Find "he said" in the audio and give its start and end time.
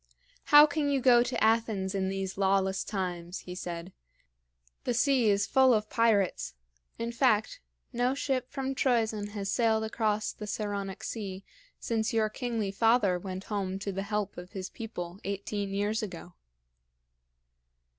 3.41-3.93